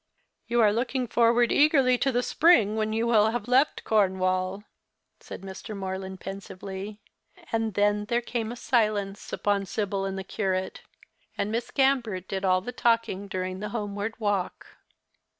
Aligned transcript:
"You 0.47 0.61
are 0.61 0.73
looking 0.73 1.05
forward 1.07 1.51
eagerly 1.51 1.95
to 1.99 2.11
the 2.11 2.23
spring, 2.23 2.75
when 2.75 2.91
you 2.91 3.05
will 3.05 3.29
have 3.29 3.47
left 3.47 3.83
Cornwall," 3.83 4.63
said 5.19 5.41
Mr. 5.41 5.77
Morland, 5.77 6.19
pensively; 6.19 6.99
and 7.51 7.75
then 7.75 8.05
there 8.05 8.19
came 8.19 8.51
a 8.51 8.55
silence 8.55 9.31
upon 9.31 9.67
Sibyl 9.67 10.05
and 10.05 10.17
the 10.17 10.23
curate, 10.23 10.81
and 11.37 11.51
Miss 11.51 11.69
Gambert 11.69 12.27
did 12.27 12.43
all 12.43 12.61
the 12.61 12.71
talking 12.71 13.27
during 13.27 13.59
the 13.59 13.69
homeward 13.69 14.19
walk. 14.19 14.77